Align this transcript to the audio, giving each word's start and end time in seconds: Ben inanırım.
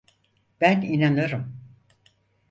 Ben 0.61 0.81
inanırım. 0.81 1.57